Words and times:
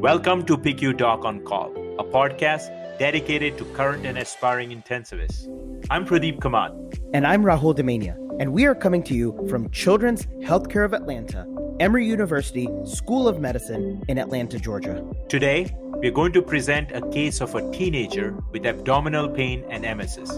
Welcome 0.00 0.46
to 0.46 0.56
PICU 0.56 0.96
Doc 0.96 1.26
on 1.26 1.40
Call, 1.40 1.72
a 1.98 2.04
podcast 2.04 2.70
dedicated 2.98 3.58
to 3.58 3.66
current 3.74 4.06
and 4.06 4.16
aspiring 4.16 4.70
intensivists. 4.70 5.46
I'm 5.90 6.06
Pradeep 6.06 6.38
Kamat. 6.38 6.98
And 7.12 7.26
I'm 7.26 7.42
Rahul 7.42 7.76
Damania, 7.76 8.16
and 8.40 8.54
we 8.54 8.64
are 8.64 8.74
coming 8.74 9.02
to 9.02 9.14
you 9.14 9.46
from 9.50 9.68
Children's 9.72 10.24
Healthcare 10.42 10.86
of 10.86 10.94
Atlanta, 10.94 11.46
Emory 11.80 12.06
University 12.06 12.66
School 12.86 13.28
of 13.28 13.40
Medicine 13.40 14.02
in 14.08 14.16
Atlanta, 14.16 14.58
Georgia. 14.58 15.04
Today, 15.28 15.76
we're 15.82 16.12
going 16.12 16.32
to 16.32 16.40
present 16.40 16.92
a 16.92 17.06
case 17.10 17.42
of 17.42 17.54
a 17.54 17.70
teenager 17.70 18.34
with 18.52 18.64
abdominal 18.64 19.28
pain 19.28 19.66
and 19.68 19.84
emesis. 19.84 20.30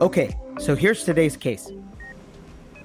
Okay, 0.00 0.32
so 0.60 0.76
here's 0.76 1.02
today's 1.02 1.36
case. 1.36 1.72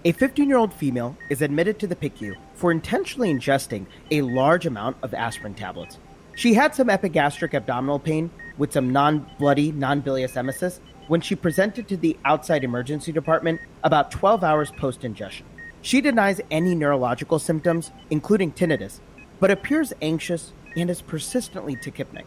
A 0.05 0.11
15 0.13 0.49
year 0.49 0.57
old 0.57 0.73
female 0.73 1.15
is 1.29 1.43
admitted 1.43 1.77
to 1.77 1.85
the 1.85 1.95
PICU 1.95 2.35
for 2.55 2.71
intentionally 2.71 3.31
ingesting 3.31 3.85
a 4.09 4.23
large 4.23 4.65
amount 4.65 4.97
of 5.03 5.13
aspirin 5.13 5.53
tablets. 5.53 5.99
She 6.35 6.55
had 6.55 6.73
some 6.73 6.89
epigastric 6.89 7.53
abdominal 7.53 7.99
pain 7.99 8.31
with 8.57 8.73
some 8.73 8.91
non 8.91 9.29
bloody, 9.37 9.71
non 9.71 10.01
bilious 10.01 10.33
emesis 10.33 10.79
when 11.07 11.21
she 11.21 11.35
presented 11.35 11.87
to 11.87 11.97
the 11.97 12.17
outside 12.25 12.63
emergency 12.63 13.11
department 13.11 13.61
about 13.83 14.09
12 14.09 14.43
hours 14.43 14.71
post 14.71 15.03
ingestion. 15.03 15.45
She 15.81 16.01
denies 16.01 16.41
any 16.49 16.75
neurological 16.75 17.39
symptoms, 17.39 17.91
including 18.09 18.53
tinnitus, 18.53 18.99
but 19.39 19.51
appears 19.51 19.93
anxious 20.01 20.53
and 20.75 20.89
is 20.89 21.01
persistently 21.01 21.75
tachypneic. 21.75 22.25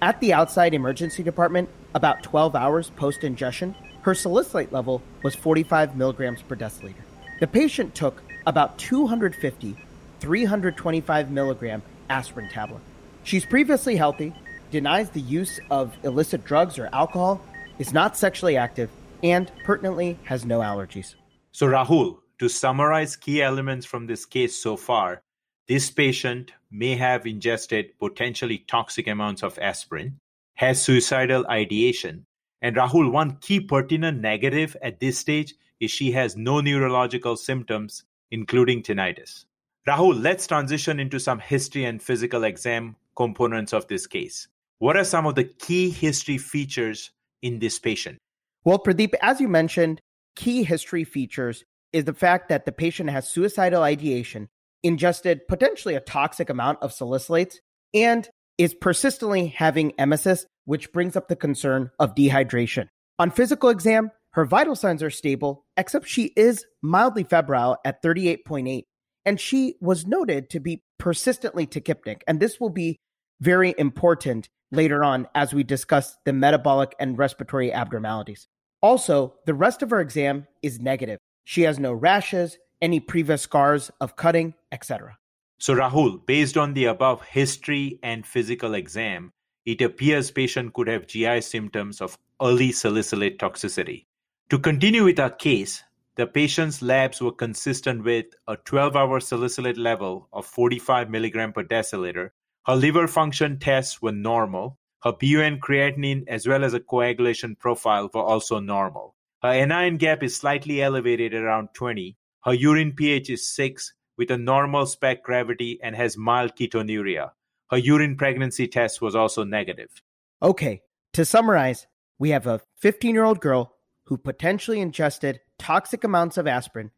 At 0.00 0.20
the 0.20 0.32
outside 0.32 0.74
emergency 0.74 1.22
department, 1.22 1.68
about 1.94 2.22
12 2.22 2.54
hours 2.54 2.90
post 2.90 3.24
ingestion, 3.24 3.74
her 4.02 4.14
salicylate 4.14 4.72
level 4.72 5.02
was 5.22 5.34
45 5.34 5.96
milligrams 5.96 6.42
per 6.42 6.54
deciliter. 6.54 7.02
The 7.40 7.46
patient 7.46 7.94
took 7.94 8.22
about 8.46 8.78
250, 8.78 9.76
325 10.20 11.30
milligram 11.30 11.82
aspirin 12.08 12.48
tablet. 12.50 12.82
She's 13.28 13.44
previously 13.44 13.94
healthy, 13.94 14.32
denies 14.70 15.10
the 15.10 15.20
use 15.20 15.60
of 15.70 15.94
illicit 16.02 16.46
drugs 16.46 16.78
or 16.78 16.88
alcohol, 16.94 17.42
is 17.78 17.92
not 17.92 18.16
sexually 18.16 18.56
active, 18.56 18.88
and 19.22 19.52
pertinently 19.64 20.18
has 20.24 20.46
no 20.46 20.60
allergies. 20.60 21.14
So, 21.52 21.66
Rahul, 21.66 22.20
to 22.38 22.48
summarize 22.48 23.16
key 23.16 23.42
elements 23.42 23.84
from 23.84 24.06
this 24.06 24.24
case 24.24 24.56
so 24.56 24.78
far, 24.78 25.20
this 25.66 25.90
patient 25.90 26.52
may 26.70 26.96
have 26.96 27.26
ingested 27.26 27.98
potentially 27.98 28.64
toxic 28.66 29.06
amounts 29.06 29.42
of 29.42 29.58
aspirin, 29.58 30.18
has 30.54 30.80
suicidal 30.80 31.46
ideation, 31.48 32.24
and 32.62 32.76
Rahul, 32.76 33.12
one 33.12 33.36
key 33.42 33.60
pertinent 33.60 34.22
negative 34.22 34.74
at 34.80 35.00
this 35.00 35.18
stage 35.18 35.54
is 35.80 35.90
she 35.90 36.12
has 36.12 36.34
no 36.34 36.62
neurological 36.62 37.36
symptoms, 37.36 38.04
including 38.30 38.82
tinnitus. 38.82 39.44
Rahul, 39.86 40.18
let's 40.18 40.46
transition 40.46 40.98
into 40.98 41.20
some 41.20 41.40
history 41.40 41.84
and 41.84 42.02
physical 42.02 42.44
exam 42.44 42.96
components 43.18 43.74
of 43.74 43.88
this 43.88 44.06
case. 44.06 44.46
What 44.78 44.96
are 44.96 45.04
some 45.04 45.26
of 45.26 45.34
the 45.34 45.44
key 45.44 45.90
history 45.90 46.38
features 46.38 47.10
in 47.42 47.58
this 47.58 47.78
patient? 47.80 48.18
Well, 48.64 48.78
Pradeep, 48.78 49.12
as 49.20 49.40
you 49.40 49.48
mentioned, 49.48 50.00
key 50.36 50.62
history 50.62 51.02
features 51.02 51.64
is 51.92 52.04
the 52.04 52.14
fact 52.14 52.48
that 52.48 52.64
the 52.64 52.70
patient 52.70 53.10
has 53.10 53.28
suicidal 53.28 53.82
ideation, 53.82 54.48
ingested 54.84 55.48
potentially 55.48 55.96
a 55.96 56.00
toxic 56.00 56.48
amount 56.48 56.78
of 56.80 56.92
salicylates, 56.92 57.56
and 57.92 58.28
is 58.56 58.74
persistently 58.74 59.48
having 59.48 59.92
emesis, 59.92 60.44
which 60.64 60.92
brings 60.92 61.16
up 61.16 61.26
the 61.26 61.36
concern 61.36 61.90
of 61.98 62.14
dehydration. 62.14 62.86
On 63.18 63.32
physical 63.32 63.68
exam, 63.68 64.12
her 64.34 64.44
vital 64.44 64.76
signs 64.76 65.02
are 65.02 65.10
stable, 65.10 65.64
except 65.76 66.06
she 66.06 66.32
is 66.36 66.64
mildly 66.82 67.24
febrile 67.24 67.78
at 67.84 68.00
38.8, 68.00 68.84
and 69.24 69.40
she 69.40 69.74
was 69.80 70.06
noted 70.06 70.50
to 70.50 70.60
be 70.60 70.82
persistently 70.98 71.66
tachypneic. 71.66 72.20
And 72.28 72.38
this 72.38 72.60
will 72.60 72.70
be 72.70 73.00
very 73.40 73.74
important 73.78 74.48
later 74.70 75.02
on 75.04 75.26
as 75.34 75.54
we 75.54 75.62
discuss 75.62 76.16
the 76.24 76.32
metabolic 76.32 76.94
and 77.00 77.18
respiratory 77.18 77.72
abnormalities. 77.72 78.48
Also, 78.80 79.34
the 79.46 79.54
rest 79.54 79.82
of 79.82 79.90
her 79.90 80.00
exam 80.00 80.46
is 80.62 80.80
negative. 80.80 81.18
She 81.44 81.62
has 81.62 81.78
no 81.78 81.92
rashes, 81.92 82.58
any 82.80 83.00
previous 83.00 83.42
scars 83.42 83.90
of 84.00 84.16
cutting, 84.16 84.54
etc. 84.70 85.16
So, 85.58 85.74
Rahul, 85.74 86.24
based 86.26 86.56
on 86.56 86.74
the 86.74 86.84
above 86.84 87.22
history 87.22 87.98
and 88.02 88.24
physical 88.24 88.74
exam, 88.74 89.32
it 89.66 89.82
appears 89.82 90.30
patient 90.30 90.72
could 90.74 90.88
have 90.88 91.06
GI 91.08 91.40
symptoms 91.40 92.00
of 92.00 92.16
early 92.40 92.70
salicylate 92.70 93.38
toxicity. 93.38 94.06
To 94.50 94.58
continue 94.58 95.04
with 95.04 95.18
our 95.18 95.30
case, 95.30 95.82
the 96.14 96.26
patient's 96.26 96.80
labs 96.80 97.20
were 97.20 97.32
consistent 97.32 98.04
with 98.04 98.26
a 98.46 98.56
12-hour 98.56 99.20
salicylate 99.20 99.76
level 99.76 100.28
of 100.32 100.46
45 100.46 101.10
milligram 101.10 101.52
per 101.52 101.64
deciliter. 101.64 102.30
Her 102.68 102.76
liver 102.76 103.08
function 103.08 103.58
tests 103.58 104.02
were 104.02 104.12
normal. 104.12 104.76
Her 105.02 105.12
BUN 105.12 105.58
creatinine 105.58 106.24
as 106.28 106.46
well 106.46 106.62
as 106.62 106.74
a 106.74 106.80
coagulation 106.80 107.56
profile 107.56 108.10
were 108.12 108.20
also 108.20 108.60
normal. 108.60 109.14
Her 109.42 109.48
anion 109.48 109.96
gap 109.96 110.22
is 110.22 110.36
slightly 110.36 110.82
elevated 110.82 111.32
around 111.32 111.70
20. 111.72 112.18
Her 112.44 112.52
urine 112.52 112.92
pH 112.92 113.30
is 113.30 113.48
6 113.48 113.94
with 114.18 114.30
a 114.30 114.36
normal 114.36 114.84
spec 114.84 115.22
gravity 115.22 115.80
and 115.82 115.96
has 115.96 116.18
mild 116.18 116.56
ketonuria. 116.56 117.32
Her 117.70 117.78
urine 117.78 118.18
pregnancy 118.18 118.68
test 118.68 119.00
was 119.00 119.16
also 119.16 119.44
negative. 119.44 120.02
Okay, 120.42 120.82
to 121.14 121.24
summarize, 121.24 121.86
we 122.18 122.30
have 122.30 122.46
a 122.46 122.60
15 122.76 123.14
year 123.14 123.24
old 123.24 123.40
girl 123.40 123.76
who 124.04 124.18
potentially 124.18 124.82
ingested 124.82 125.40
toxic 125.58 126.04
amounts 126.04 126.36
of 126.36 126.46
aspirin. 126.46 126.90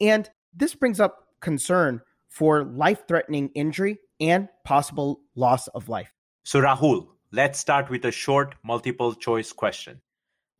And 0.00 0.30
this 0.54 0.76
brings 0.76 1.00
up 1.00 1.26
concern 1.40 2.02
for 2.36 2.64
life 2.64 3.08
threatening 3.08 3.48
injury 3.54 3.98
and 4.20 4.48
possible 4.62 5.20
loss 5.34 5.68
of 5.68 5.88
life. 5.88 6.12
So, 6.44 6.60
Rahul, 6.60 7.06
let's 7.32 7.58
start 7.58 7.88
with 7.88 8.04
a 8.04 8.12
short 8.12 8.54
multiple 8.62 9.14
choice 9.14 9.52
question. 9.52 10.02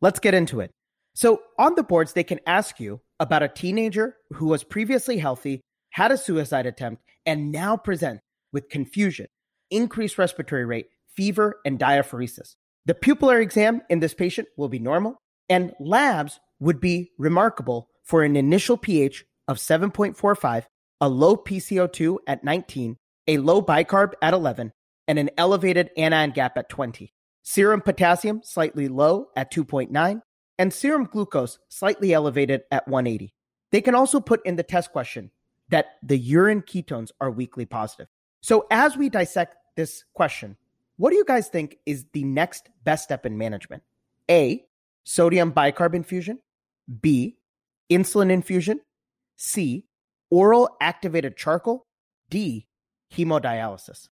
Let's 0.01 0.19
get 0.19 0.33
into 0.33 0.59
it. 0.59 0.71
So, 1.13 1.41
on 1.59 1.75
the 1.75 1.83
boards, 1.83 2.13
they 2.13 2.23
can 2.23 2.39
ask 2.47 2.79
you 2.79 3.01
about 3.19 3.43
a 3.43 3.47
teenager 3.47 4.15
who 4.33 4.47
was 4.47 4.63
previously 4.63 5.19
healthy, 5.19 5.61
had 5.91 6.11
a 6.11 6.17
suicide 6.17 6.65
attempt, 6.65 7.03
and 7.27 7.51
now 7.51 7.77
presents 7.77 8.23
with 8.51 8.69
confusion, 8.69 9.27
increased 9.69 10.17
respiratory 10.17 10.65
rate, 10.65 10.87
fever, 11.15 11.59
and 11.63 11.79
diaphoresis. 11.79 12.55
The 12.87 12.95
pupillary 12.95 13.43
exam 13.43 13.81
in 13.87 13.99
this 13.99 14.15
patient 14.15 14.47
will 14.57 14.69
be 14.69 14.79
normal. 14.79 15.17
And 15.47 15.73
labs 15.79 16.39
would 16.59 16.79
be 16.79 17.11
remarkable 17.19 17.89
for 18.03 18.23
an 18.23 18.35
initial 18.35 18.77
pH 18.77 19.25
of 19.47 19.57
7.45, 19.57 20.63
a 21.01 21.09
low 21.09 21.35
PCO2 21.35 22.17
at 22.27 22.43
19, 22.43 22.97
a 23.27 23.37
low 23.37 23.61
bicarb 23.61 24.13
at 24.21 24.33
11, 24.33 24.73
and 25.07 25.19
an 25.19 25.29
elevated 25.37 25.91
anion 25.97 26.31
gap 26.31 26.57
at 26.57 26.69
20. 26.69 27.13
Serum 27.43 27.81
potassium 27.81 28.41
slightly 28.43 28.87
low 28.87 29.27
at 29.35 29.51
2.9, 29.51 30.21
and 30.57 30.73
serum 30.73 31.05
glucose 31.05 31.59
slightly 31.69 32.13
elevated 32.13 32.63
at 32.71 32.87
180. 32.87 33.33
They 33.71 33.81
can 33.81 33.95
also 33.95 34.19
put 34.19 34.45
in 34.45 34.55
the 34.55 34.63
test 34.63 34.91
question 34.91 35.31
that 35.69 35.95
the 36.01 36.17
urine 36.17 36.61
ketones 36.61 37.11
are 37.19 37.31
weakly 37.31 37.65
positive. 37.65 38.07
So, 38.41 38.65
as 38.71 38.95
we 38.95 39.09
dissect 39.09 39.55
this 39.75 40.03
question, 40.13 40.57
what 40.97 41.11
do 41.11 41.15
you 41.15 41.25
guys 41.25 41.47
think 41.49 41.77
is 41.85 42.05
the 42.13 42.23
next 42.23 42.69
best 42.83 43.03
step 43.03 43.25
in 43.25 43.37
management? 43.37 43.83
A, 44.29 44.65
sodium 45.03 45.51
bicarb 45.51 45.93
infusion, 45.93 46.39
B, 47.01 47.37
insulin 47.89 48.31
infusion, 48.31 48.81
C, 49.35 49.85
oral 50.29 50.69
activated 50.81 51.37
charcoal, 51.37 51.85
D, 52.29 52.67
hemodialysis. 53.13 54.09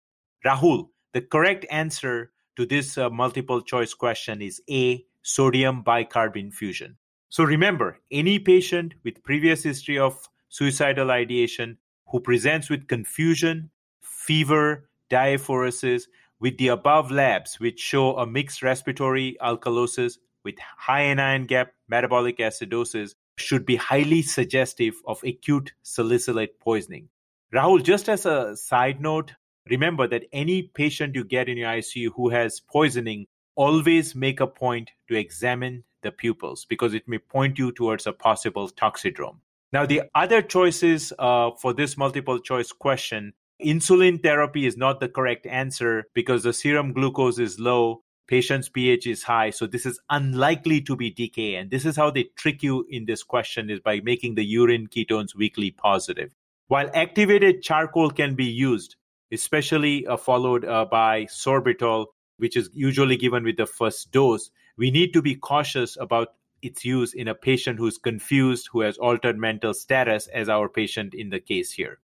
Rahul, 0.46 0.90
the 1.14 1.22
correct 1.22 1.66
answer 1.70 2.32
to 2.56 2.66
this 2.66 2.98
uh, 2.98 3.10
multiple 3.10 3.62
choice 3.62 3.94
question 3.94 4.42
is 4.42 4.62
A, 4.70 5.06
sodium 5.22 5.84
bicarb 5.84 6.36
infusion. 6.36 6.98
So 7.30 7.44
remember, 7.44 8.00
any 8.12 8.40
patient 8.40 8.96
with 9.04 9.24
previous 9.24 9.64
history 9.64 9.98
of 9.98 10.28
suicidal 10.50 11.12
ideation 11.12 11.78
who 12.08 12.20
presents 12.20 12.70
with 12.70 12.88
confusion, 12.88 13.70
fever, 14.02 14.90
diaphoresis, 15.10 16.04
with 16.42 16.58
the 16.58 16.70
above 16.70 17.12
labs 17.12 17.60
which 17.60 17.80
show 17.80 18.18
a 18.18 18.26
mixed 18.26 18.64
respiratory 18.64 19.38
alkalosis 19.42 20.18
with 20.44 20.56
high 20.78 21.04
anion 21.04 21.46
gap 21.46 21.72
metabolic 21.88 22.40
acidosis 22.40 23.14
should 23.38 23.66
be 23.66 23.76
highly 23.76 24.22
suggestive 24.22 24.96
of 25.06 25.24
acute 25.24 25.74
salicylate 25.82 26.60
poisoning. 26.60 27.10
Rahul, 27.54 27.84
just 27.84 28.08
as 28.08 28.26
a 28.26 28.56
side 28.56 29.02
note, 29.02 29.34
remember 29.70 30.08
that 30.08 30.26
any 30.32 30.64
patient 30.64 31.16
you 31.16 31.24
get 31.24 31.50
in 31.50 31.58
your 31.58 31.70
ICU 31.70 32.12
who 32.16 32.30
has 32.30 32.60
poisoning, 32.60 33.28
always 33.56 34.16
make 34.16 34.40
a 34.40 34.48
point 34.48 34.92
to 35.08 35.16
examine 35.16 35.84
the 36.02 36.12
pupils 36.12 36.66
because 36.66 36.94
it 36.94 37.08
may 37.08 37.18
point 37.18 37.60
you 37.60 37.72
towards 37.72 38.08
a 38.08 38.14
possible 38.14 38.70
toxidrome. 38.70 39.38
Now, 39.74 39.86
the 39.86 40.04
other 40.16 40.42
choices 40.42 41.14
uh, 41.18 41.52
for 41.52 41.74
this 41.74 41.98
multiple 41.98 42.40
choice 42.40 42.72
question 42.72 43.34
insulin 43.64 44.22
therapy 44.22 44.66
is 44.66 44.76
not 44.76 45.00
the 45.00 45.08
correct 45.08 45.46
answer 45.46 46.06
because 46.14 46.44
the 46.44 46.54
serum 46.54 46.94
glucose 46.94 47.40
is 47.40 47.60
low 47.60 48.02
patient's 48.32 48.70
pH 48.70 49.08
is 49.08 49.24
high. 49.24 49.50
So 49.50 49.68
this 49.68 49.86
is 49.86 50.00
unlikely 50.10 50.80
to 50.84 50.96
be 50.96 51.12
DKA. 51.12 51.60
And 51.60 51.70
this 51.70 51.86
is 51.86 51.98
how 51.98 52.12
they 52.12 52.30
trick 52.38 52.64
you 52.64 52.86
in 52.90 53.04
this 53.06 53.24
question 53.24 53.70
is 53.70 53.82
by 53.82 54.00
making 54.00 54.36
the 54.36 54.46
urine 54.46 54.88
ketones 54.88 55.36
weakly 55.36 55.72
positive. 55.72 56.32
While 56.70 56.90
activated 56.94 57.62
charcoal 57.62 58.10
can 58.10 58.36
be 58.36 58.46
used, 58.46 58.96
especially 59.34 60.08
uh, 60.08 60.16
followed 60.16 60.64
uh, 60.64 60.86
by 60.86 61.26
sorbitol, 61.26 62.06
which 62.38 62.56
is 62.56 62.70
usually 62.74 63.18
given 63.18 63.44
with 63.44 63.58
the 63.58 63.66
first 63.66 64.14
dose, 64.14 64.50
we 64.78 64.92
need 64.92 65.12
to 65.12 65.22
be 65.22 65.36
cautious 65.36 65.98
about 66.00 66.30
its 66.62 66.86
use 66.86 67.14
in 67.14 67.28
a 67.28 67.36
patient 67.36 67.80
who's 67.80 67.98
confused, 67.98 68.70
who 68.72 68.80
has 68.80 68.98
altered 68.98 69.38
mental 69.38 69.74
status, 69.74 70.28
as 70.28 70.48
our 70.48 70.70
patient 70.70 71.14
in 71.14 71.32
the 71.32 71.42
case 71.42 71.74
here. 71.74 72.00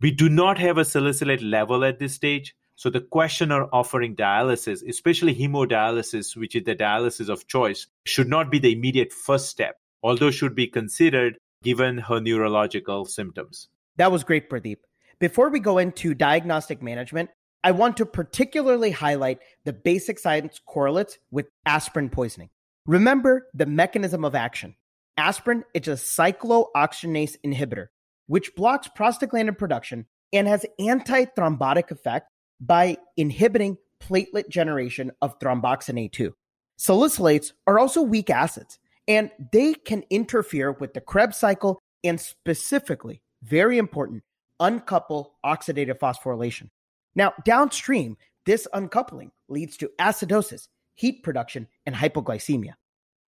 We 0.00 0.12
do 0.12 0.28
not 0.28 0.58
have 0.58 0.78
a 0.78 0.84
salicylate 0.84 1.42
level 1.42 1.84
at 1.84 1.98
this 1.98 2.14
stage. 2.14 2.54
So 2.76 2.90
the 2.90 3.00
questioner 3.00 3.68
offering 3.72 4.16
dialysis, 4.16 4.86
especially 4.88 5.34
hemodialysis, 5.34 6.36
which 6.36 6.56
is 6.56 6.64
the 6.64 6.74
dialysis 6.74 7.28
of 7.28 7.46
choice, 7.46 7.86
should 8.04 8.28
not 8.28 8.50
be 8.50 8.58
the 8.58 8.72
immediate 8.72 9.12
first 9.12 9.48
step, 9.48 9.76
although 10.02 10.30
should 10.30 10.54
be 10.54 10.66
considered 10.66 11.38
given 11.62 11.98
her 11.98 12.20
neurological 12.20 13.04
symptoms. 13.04 13.68
That 13.96 14.10
was 14.10 14.24
great, 14.24 14.50
Pradeep. 14.50 14.78
Before 15.20 15.50
we 15.50 15.60
go 15.60 15.78
into 15.78 16.14
diagnostic 16.14 16.82
management, 16.82 17.30
I 17.62 17.70
want 17.70 17.96
to 17.98 18.06
particularly 18.06 18.90
highlight 18.90 19.38
the 19.64 19.72
basic 19.72 20.18
science 20.18 20.60
correlates 20.66 21.18
with 21.30 21.46
aspirin 21.64 22.10
poisoning. 22.10 22.50
Remember 22.86 23.46
the 23.54 23.66
mechanism 23.66 24.24
of 24.24 24.34
action. 24.34 24.74
Aspirin 25.16 25.62
is 25.72 25.86
a 25.86 25.92
cyclooxygenase 25.92 27.36
inhibitor, 27.46 27.88
which 28.26 28.56
blocks 28.56 28.88
prostaglandin 28.98 29.56
production 29.56 30.06
and 30.32 30.48
has 30.48 30.66
anti-thrombotic 30.80 31.92
effect 31.92 32.31
by 32.62 32.96
inhibiting 33.16 33.76
platelet 34.00 34.48
generation 34.48 35.10
of 35.20 35.38
thromboxane 35.38 36.10
A2. 36.10 36.32
Salicylates 36.78 37.52
are 37.66 37.78
also 37.78 38.02
weak 38.02 38.30
acids, 38.30 38.78
and 39.06 39.30
they 39.52 39.74
can 39.74 40.04
interfere 40.10 40.72
with 40.72 40.94
the 40.94 41.00
Krebs 41.00 41.36
cycle 41.36 41.80
and 42.04 42.20
specifically, 42.20 43.20
very 43.42 43.78
important, 43.78 44.22
uncouple 44.60 45.34
oxidative 45.44 45.98
phosphorylation. 45.98 46.70
Now, 47.14 47.34
downstream, 47.44 48.16
this 48.46 48.66
uncoupling 48.72 49.32
leads 49.48 49.76
to 49.78 49.90
acidosis, 50.00 50.68
heat 50.94 51.22
production, 51.22 51.68
and 51.84 51.94
hypoglycemia. 51.94 52.74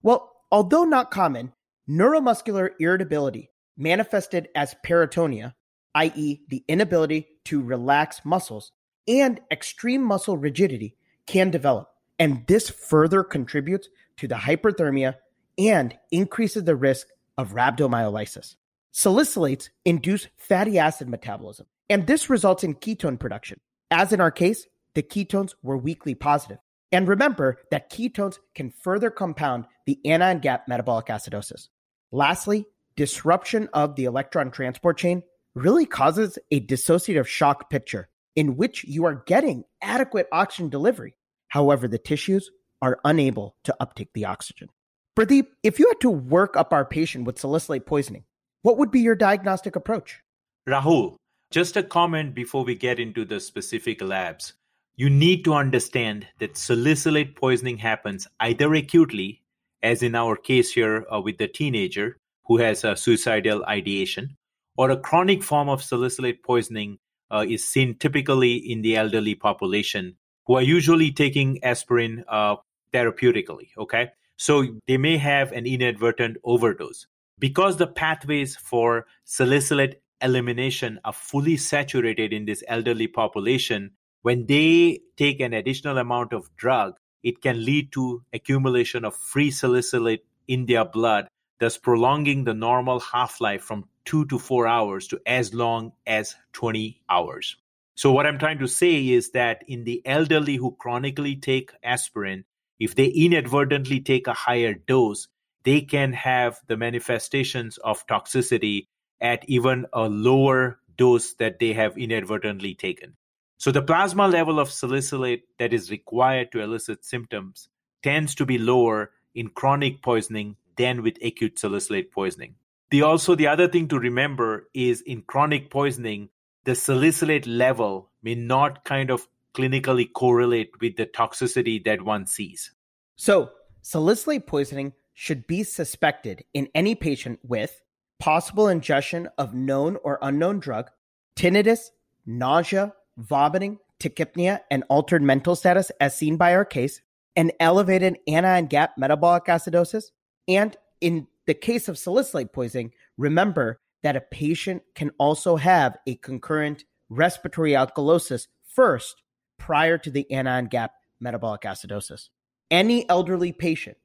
Well, 0.02 0.32
although 0.50 0.84
not 0.84 1.10
common, 1.10 1.52
neuromuscular 1.88 2.70
irritability 2.78 3.50
manifested 3.76 4.48
as 4.54 4.74
paratonia, 4.86 5.54
i.e., 5.94 6.40
the 6.48 6.64
inability 6.68 7.28
to 7.46 7.62
relax 7.62 8.24
muscles, 8.24 8.72
and 9.06 9.40
extreme 9.50 10.02
muscle 10.02 10.36
rigidity 10.36 10.96
can 11.26 11.50
develop. 11.50 11.90
And 12.18 12.46
this 12.46 12.70
further 12.70 13.24
contributes 13.24 13.88
to 14.18 14.28
the 14.28 14.36
hyperthermia 14.36 15.16
and 15.58 15.96
increases 16.10 16.64
the 16.64 16.76
risk 16.76 17.08
of 17.36 17.52
rhabdomyolysis. 17.52 18.56
Salicylates 18.92 19.70
induce 19.84 20.28
fatty 20.36 20.78
acid 20.78 21.08
metabolism, 21.08 21.66
and 21.90 22.06
this 22.06 22.30
results 22.30 22.62
in 22.62 22.74
ketone 22.74 23.18
production. 23.18 23.58
As 23.90 24.12
in 24.12 24.20
our 24.20 24.30
case, 24.30 24.66
the 24.94 25.02
ketones 25.02 25.54
were 25.62 25.76
weakly 25.76 26.14
positive. 26.14 26.58
And 26.92 27.08
remember 27.08 27.58
that 27.72 27.90
ketones 27.90 28.38
can 28.54 28.70
further 28.70 29.10
compound 29.10 29.66
the 29.84 29.98
anion 30.04 30.38
gap 30.38 30.68
metabolic 30.68 31.06
acidosis. 31.06 31.68
Lastly, 32.12 32.66
disruption 32.94 33.68
of 33.72 33.96
the 33.96 34.04
electron 34.04 34.52
transport 34.52 34.96
chain 34.96 35.24
really 35.54 35.86
causes 35.86 36.38
a 36.52 36.60
dissociative 36.60 37.26
shock 37.26 37.68
picture 37.68 38.08
in 38.36 38.56
which 38.56 38.84
you 38.84 39.04
are 39.04 39.22
getting 39.26 39.64
adequate 39.82 40.26
oxygen 40.32 40.68
delivery. 40.68 41.16
However, 41.48 41.88
the 41.88 41.98
tissues 41.98 42.50
are 42.82 43.00
unable 43.04 43.56
to 43.64 43.76
uptake 43.80 44.10
the 44.12 44.26
oxygen. 44.26 44.68
Pradeep, 45.16 45.46
if 45.62 45.78
you 45.78 45.88
had 45.88 46.00
to 46.00 46.10
work 46.10 46.56
up 46.56 46.72
our 46.72 46.84
patient 46.84 47.24
with 47.24 47.38
salicylate 47.38 47.86
poisoning, 47.86 48.24
what 48.62 48.78
would 48.78 48.90
be 48.90 49.00
your 49.00 49.14
diagnostic 49.14 49.76
approach? 49.76 50.20
Rahul, 50.68 51.16
just 51.50 51.76
a 51.76 51.82
comment 51.82 52.34
before 52.34 52.64
we 52.64 52.74
get 52.74 52.98
into 52.98 53.24
the 53.24 53.38
specific 53.38 54.02
labs 54.02 54.54
you 54.96 55.10
need 55.10 55.44
to 55.44 55.54
understand 55.54 56.28
that 56.38 56.56
salicylate 56.56 57.34
poisoning 57.34 57.78
happens 57.78 58.28
either 58.38 58.72
acutely, 58.74 59.42
as 59.82 60.02
in 60.02 60.14
our 60.14 60.36
case 60.36 60.72
here 60.72 61.04
uh, 61.12 61.20
with 61.20 61.38
the 61.38 61.48
teenager 61.48 62.16
who 62.44 62.58
has 62.58 62.84
a 62.84 62.96
suicidal 62.96 63.64
ideation, 63.64 64.36
or 64.76 64.90
a 64.90 64.96
chronic 64.96 65.42
form 65.42 65.68
of 65.68 65.82
salicylate 65.82 66.42
poisoning 66.44 66.98
uh, 67.30 67.44
is 67.48 67.64
seen 67.64 67.96
typically 67.96 68.54
in 68.54 68.82
the 68.82 68.96
elderly 68.96 69.34
population 69.34 70.16
who 70.46 70.54
are 70.54 70.62
usually 70.62 71.10
taking 71.10 71.62
aspirin 71.62 72.24
uh, 72.28 72.56
therapeutically. 72.92 73.68
Okay. 73.78 74.10
So 74.36 74.64
they 74.86 74.96
may 74.96 75.16
have 75.16 75.52
an 75.52 75.66
inadvertent 75.66 76.36
overdose. 76.44 77.06
Because 77.38 77.76
the 77.76 77.86
pathways 77.86 78.56
for 78.56 79.06
salicylate 79.24 80.00
elimination 80.20 81.00
are 81.04 81.12
fully 81.12 81.56
saturated 81.56 82.32
in 82.32 82.44
this 82.44 82.62
elderly 82.68 83.08
population, 83.08 83.90
when 84.22 84.46
they 84.46 85.00
take 85.16 85.40
an 85.40 85.52
additional 85.52 85.98
amount 85.98 86.32
of 86.32 86.48
drug, 86.56 86.94
it 87.22 87.42
can 87.42 87.64
lead 87.64 87.92
to 87.92 88.22
accumulation 88.32 89.04
of 89.04 89.16
free 89.16 89.50
salicylate 89.50 90.24
in 90.46 90.66
their 90.66 90.84
blood, 90.84 91.28
thus 91.64 91.78
prolonging 91.78 92.44
the 92.44 92.52
normal 92.52 93.00
half-life 93.00 93.62
from 93.62 93.88
2 94.04 94.26
to 94.26 94.38
4 94.38 94.66
hours 94.66 95.08
to 95.08 95.18
as 95.24 95.54
long 95.54 95.92
as 96.06 96.36
20 96.52 97.00
hours. 97.08 97.56
So 97.94 98.12
what 98.12 98.26
I'm 98.26 98.38
trying 98.38 98.58
to 98.58 98.66
say 98.68 99.08
is 99.08 99.30
that 99.30 99.64
in 99.66 99.84
the 99.84 100.02
elderly 100.04 100.56
who 100.56 100.76
chronically 100.78 101.36
take 101.36 101.70
aspirin, 101.82 102.44
if 102.78 102.94
they 102.94 103.06
inadvertently 103.06 104.00
take 104.00 104.26
a 104.26 104.34
higher 104.34 104.74
dose, 104.74 105.28
they 105.64 105.80
can 105.80 106.12
have 106.12 106.60
the 106.66 106.76
manifestations 106.76 107.78
of 107.78 108.06
toxicity 108.06 108.88
at 109.22 109.48
even 109.48 109.86
a 109.94 110.02
lower 110.02 110.78
dose 110.98 111.32
that 111.36 111.60
they 111.60 111.72
have 111.72 111.96
inadvertently 111.96 112.74
taken. 112.74 113.16
So 113.56 113.72
the 113.72 113.80
plasma 113.80 114.28
level 114.28 114.60
of 114.60 114.70
salicylate 114.70 115.44
that 115.58 115.72
is 115.72 115.90
required 115.90 116.52
to 116.52 116.60
elicit 116.60 117.06
symptoms 117.06 117.70
tends 118.02 118.34
to 118.34 118.44
be 118.44 118.58
lower 118.58 119.12
in 119.34 119.48
chronic 119.48 120.02
poisoning 120.02 120.56
than 120.76 121.02
with 121.02 121.18
acute 121.22 121.56
salicylate 121.58 122.10
poisoning. 122.10 122.54
The 122.90 123.02
also 123.02 123.34
the 123.34 123.48
other 123.48 123.68
thing 123.68 123.88
to 123.88 123.98
remember 123.98 124.68
is 124.74 125.00
in 125.00 125.22
chronic 125.22 125.70
poisoning, 125.70 126.28
the 126.64 126.74
salicylate 126.74 127.46
level 127.46 128.10
may 128.22 128.34
not 128.34 128.84
kind 128.84 129.10
of 129.10 129.28
clinically 129.54 130.12
correlate 130.12 130.72
with 130.80 130.96
the 130.96 131.06
toxicity 131.06 131.84
that 131.84 132.02
one 132.02 132.26
sees. 132.26 132.72
So, 133.16 133.50
salicylate 133.82 134.46
poisoning 134.46 134.92
should 135.12 135.46
be 135.46 135.62
suspected 135.62 136.44
in 136.52 136.68
any 136.74 136.94
patient 136.94 137.38
with 137.42 137.80
possible 138.18 138.68
ingestion 138.68 139.28
of 139.38 139.54
known 139.54 139.96
or 140.02 140.18
unknown 140.22 140.58
drug, 140.58 140.90
tinnitus, 141.36 141.90
nausea, 142.26 142.92
vomiting, 143.16 143.78
tachypnea, 144.00 144.60
and 144.70 144.84
altered 144.88 145.22
mental 145.22 145.54
status, 145.56 145.90
as 146.00 146.16
seen 146.16 146.36
by 146.36 146.54
our 146.54 146.64
case, 146.64 147.00
an 147.36 147.52
elevated 147.60 148.18
anion 148.26 148.66
gap 148.66 148.96
metabolic 148.98 149.44
acidosis, 149.44 150.06
and 150.48 150.76
in 151.00 151.26
the 151.46 151.54
case 151.54 151.88
of 151.88 151.98
salicylate 151.98 152.52
poisoning, 152.52 152.92
remember 153.18 153.80
that 154.02 154.16
a 154.16 154.20
patient 154.20 154.82
can 154.94 155.10
also 155.18 155.56
have 155.56 155.96
a 156.06 156.14
concurrent 156.16 156.84
respiratory 157.08 157.72
alkalosis 157.72 158.46
first 158.66 159.22
prior 159.58 159.98
to 159.98 160.10
the 160.10 160.30
anion 160.30 160.66
gap 160.66 160.92
metabolic 161.20 161.62
acidosis. 161.62 162.28
Any 162.70 163.08
elderly 163.08 163.52
patient 163.52 163.96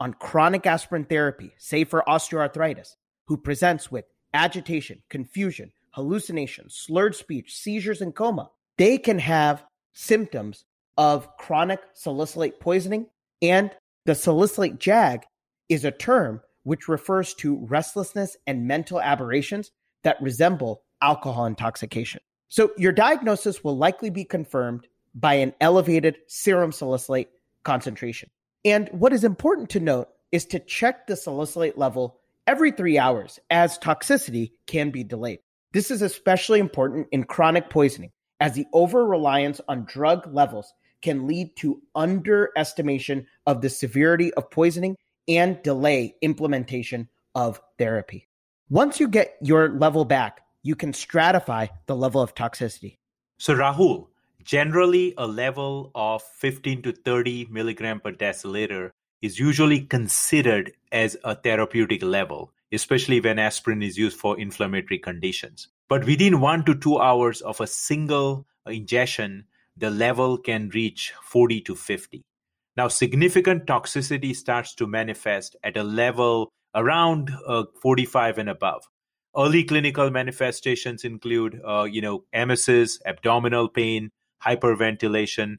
on 0.00 0.14
chronic 0.14 0.66
aspirin 0.66 1.04
therapy, 1.04 1.54
say 1.58 1.84
for 1.84 2.02
osteoarthritis, 2.06 2.96
who 3.26 3.36
presents 3.36 3.90
with 3.90 4.04
agitation, 4.32 5.02
confusion, 5.08 5.72
hallucination, 5.90 6.66
slurred 6.68 7.14
speech, 7.14 7.54
seizures, 7.54 8.00
and 8.00 8.14
coma, 8.14 8.50
they 8.76 8.98
can 8.98 9.18
have 9.18 9.64
symptoms 9.92 10.64
of 10.96 11.36
chronic 11.36 11.80
salicylate 11.92 12.60
poisoning. 12.60 13.06
And 13.40 13.70
the 14.04 14.14
salicylate 14.14 14.78
jag 14.78 15.24
is 15.68 15.84
a 15.84 15.90
term 15.90 16.40
which 16.62 16.88
refers 16.88 17.34
to 17.34 17.64
restlessness 17.66 18.36
and 18.46 18.66
mental 18.66 19.00
aberrations 19.00 19.70
that 20.02 20.20
resemble 20.20 20.82
alcohol 21.02 21.46
intoxication. 21.46 22.20
So 22.48 22.70
your 22.76 22.92
diagnosis 22.92 23.62
will 23.64 23.76
likely 23.76 24.10
be 24.10 24.24
confirmed 24.24 24.86
by 25.14 25.34
an 25.34 25.54
elevated 25.60 26.18
serum 26.26 26.72
salicylate 26.72 27.28
concentration. 27.62 28.30
And 28.64 28.88
what 28.92 29.12
is 29.12 29.24
important 29.24 29.70
to 29.70 29.80
note 29.80 30.08
is 30.32 30.46
to 30.46 30.58
check 30.58 31.06
the 31.06 31.16
salicylate 31.16 31.78
level 31.78 32.20
every 32.46 32.70
three 32.70 32.98
hours, 32.98 33.38
as 33.50 33.78
toxicity 33.78 34.52
can 34.66 34.90
be 34.90 35.04
delayed. 35.04 35.40
This 35.72 35.90
is 35.90 36.02
especially 36.02 36.60
important 36.60 37.08
in 37.12 37.24
chronic 37.24 37.70
poisoning, 37.70 38.12
as 38.40 38.54
the 38.54 38.66
over 38.72 39.06
reliance 39.06 39.60
on 39.68 39.84
drug 39.84 40.32
levels 40.32 40.72
can 41.02 41.26
lead 41.26 41.54
to 41.56 41.82
underestimation 41.94 43.26
of 43.46 43.60
the 43.60 43.68
severity 43.68 44.32
of 44.34 44.50
poisoning 44.50 44.96
and 45.28 45.62
delay 45.62 46.16
implementation 46.22 47.08
of 47.34 47.60
therapy. 47.78 48.28
Once 48.68 49.00
you 49.00 49.08
get 49.08 49.36
your 49.40 49.68
level 49.68 50.04
back, 50.04 50.40
you 50.62 50.74
can 50.74 50.92
stratify 50.92 51.68
the 51.86 51.96
level 51.96 52.20
of 52.20 52.34
toxicity. 52.34 52.96
So, 53.38 53.54
Rahul, 53.54 54.08
generally 54.42 55.14
a 55.18 55.26
level 55.26 55.90
of 55.94 56.22
15 56.22 56.82
to 56.82 56.92
30 56.92 57.48
milligram 57.50 58.00
per 58.00 58.12
deciliter 58.12 58.90
is 59.20 59.38
usually 59.38 59.80
considered 59.80 60.72
as 60.92 61.16
a 61.24 61.34
therapeutic 61.34 62.02
level, 62.02 62.52
especially 62.72 63.20
when 63.20 63.38
aspirin 63.38 63.82
is 63.82 63.96
used 63.96 64.18
for 64.18 64.38
inflammatory 64.38 64.98
conditions. 64.98 65.68
But 65.88 66.04
within 66.06 66.40
one 66.40 66.64
to 66.64 66.74
two 66.74 66.98
hours 66.98 67.40
of 67.40 67.60
a 67.60 67.66
single 67.66 68.46
ingestion, 68.66 69.44
the 69.76 69.90
level 69.90 70.38
can 70.38 70.68
reach 70.70 71.12
40 71.22 71.60
to 71.62 71.74
50. 71.74 72.22
Now, 72.76 72.88
significant 72.88 73.66
toxicity 73.66 74.34
starts 74.34 74.74
to 74.76 74.86
manifest 74.86 75.56
at 75.62 75.76
a 75.76 75.84
level 75.84 76.50
around 76.74 77.30
uh, 77.46 77.64
45 77.80 78.38
and 78.38 78.48
above. 78.48 78.82
Early 79.36 79.64
clinical 79.64 80.10
manifestations 80.10 81.04
include, 81.04 81.60
uh, 81.66 81.84
you 81.84 82.00
know, 82.00 82.24
emesis, 82.34 83.00
abdominal 83.04 83.68
pain, 83.68 84.10
hyperventilation, 84.44 85.56